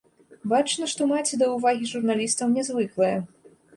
Бачна, 0.53 0.87
што 0.93 1.07
маці 1.11 1.39
да 1.41 1.49
ўвагі 1.55 1.91
журналістаў 1.93 2.47
не 2.59 2.65
звыклая. 2.71 3.15